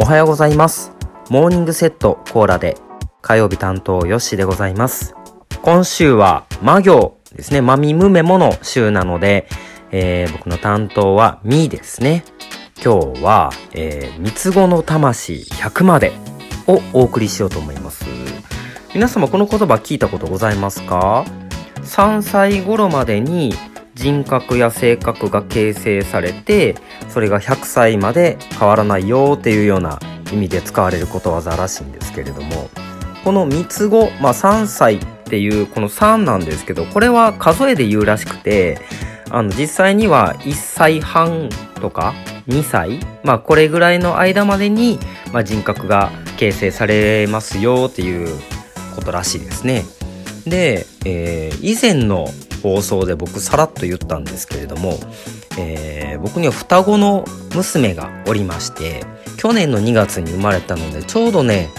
[0.00, 0.92] おはようございます。
[1.28, 2.76] モーニングセットコーラで
[3.20, 5.16] 火曜日担当よしでございます。
[5.60, 7.62] 今週は魔行ですね。
[7.62, 9.48] まみむめもの週なので、
[9.90, 12.22] えー、僕の担当はみですね。
[12.80, 16.12] 今日は、えー、三つ子の魂100まで
[16.68, 18.04] をお送りしようと思います。
[18.94, 21.24] 皆様この言葉聞いたことございますか
[21.82, 23.52] ？3歳頃までに
[23.98, 26.76] 人格や性格が形成されて
[27.08, 29.98] それが100歳まで変わらないよっていうような
[30.32, 32.70] 意味で使われることわざらしいんですけれども
[33.24, 38.78] この三つ子、まあ、3歳っていうこの3なんですけどこれは数えで言うらしくて
[39.30, 42.14] あの実際には1歳半とか
[42.46, 45.00] 2歳まあこれぐらいの間までに、
[45.32, 48.28] まあ、人格が形成されますよっていう
[48.94, 49.84] ことらしいですね。
[50.46, 52.28] で、えー、以前の
[52.62, 54.98] 放送で僕さらっと言ったんですけれども、
[55.58, 59.04] えー、僕には双子の娘がおりまして
[59.36, 61.70] 去年の2月に生まれたのでちょうどね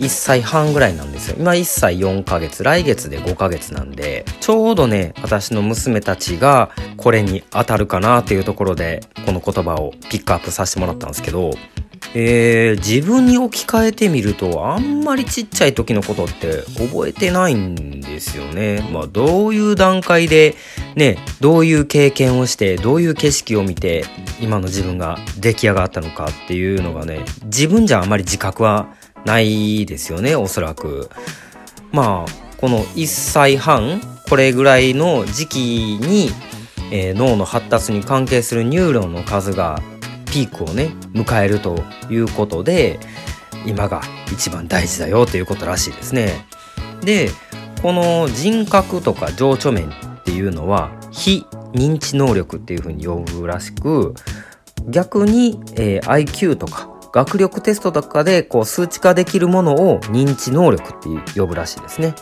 [0.00, 1.36] 1歳半ぐらいなんですよ。
[1.38, 11.52] 今1歳4ヶ月来月で5ヶ月なんでちょうどね私の娘たちがこれに当たるかなっていうところでこの言葉をピックアップさせてもらったんですけど
[12.16, 18.88] えー、自分に置き換えてみるとあんまりちっちゃい時のことって覚えてないんですよね。
[18.92, 20.54] まあどういう段階で
[20.94, 24.04] ねどういう経験をしてどういう景色を見て
[24.40, 31.10] 今の自分が出来上がったのかっていうのがね自分じゃあまり自覚はないですよねおそらく。
[31.90, 35.58] まあこの1歳半これぐらいの時期
[36.00, 36.30] に、
[36.92, 39.82] えー、脳の発達に関係するニューロンの数が
[40.34, 42.98] ピークをね迎えるということで
[43.64, 46.44] 今が一番大事だよということらしいですね。
[47.02, 47.30] で
[47.80, 49.92] この人格とか情緒面っ
[50.24, 54.14] ていうのは非認知能力っていうふうに呼ぶらしく
[54.88, 62.12] 逆に、えー、IQ とか学力テストとかでこう数値化できるものを認知能力って呼ぶらしいですね。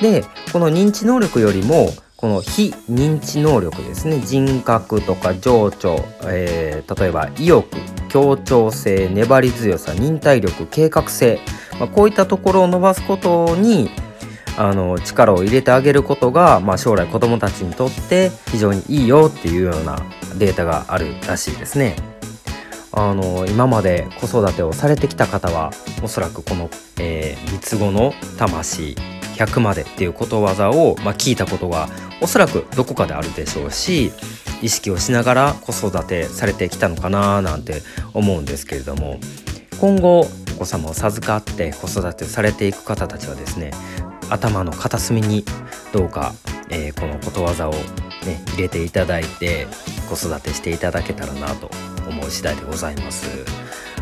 [0.00, 7.68] でこの認知能力よりもこの非認知能力ですね人格とか情緒、えー、例えば意欲
[8.08, 11.40] 協調性粘り強さ忍耐力計画性、
[11.78, 13.90] まあ、こういったところを伸ばすことに
[14.56, 19.98] あの力を入れてあげることが、まあ、将来子どもたちにとって非常にいいよっていうような
[20.38, 21.96] データがあるらしいですね。
[22.96, 25.72] あの今まで子育てをされてきた方は
[26.04, 26.70] おそらくこの、
[27.00, 28.94] えー、三つ子の魂
[29.36, 31.88] 100までっていうことわざを、まあ、聞いたことが
[32.20, 34.12] おそらくどこかであるでしょうし
[34.62, 37.82] 意識をしながら子育てされてきたのかななんて
[38.14, 39.18] 思うんですけれども
[39.80, 43.72] 今後お子様を授かって子育てされていく方たちはですね
[44.30, 45.44] 頭の片隅に
[45.92, 46.32] どうか、
[46.70, 47.78] えー、このことわざを、ね、
[48.54, 49.66] 入れていただいて
[50.08, 51.70] 子育てしていただけたらなと
[52.08, 53.28] 思う次第でございます。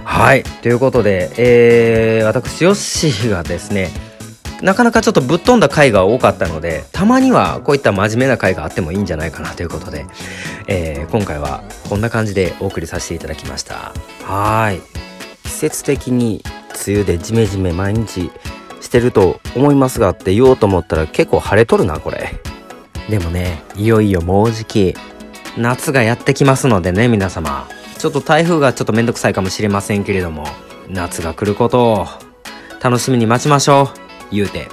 [0.04, 3.90] はいということで、えー、私ヨッシーがですね
[4.62, 10.06] なかなかちょっとぶっ飛んだ回が多かったので、たまにはこういった真面目な回があってもいいんじゃないかなということで、
[10.68, 13.92] えー、今回はこんな感じでお送りさせていただきました。
[14.24, 14.80] はい。
[15.42, 16.44] 季節的に
[16.86, 18.30] 梅雨でジメジメ毎日
[18.80, 22.30] してると思いますがって言おうと思ったら結構晴れとるな、これ。
[23.10, 24.94] でもね、いよいよもうじき、
[25.56, 27.68] 夏がやってきますのでね、皆様。
[27.98, 30.46] ちょっと台風がちょっとめんどくさいかもしれませんけれども、
[30.88, 32.06] 夏が来ることを
[32.80, 34.01] 楽しみに待ちましょう。
[34.32, 34.68] 言うて。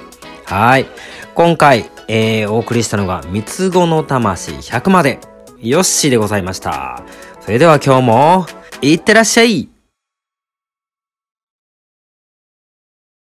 [0.46, 0.88] はい。
[1.36, 5.20] 今回、えー、お送りしたのが、三つ子の魂100まで、
[5.62, 7.04] よっしーでございました。
[7.42, 8.46] それでは今日も、
[8.82, 9.70] いってらっしゃい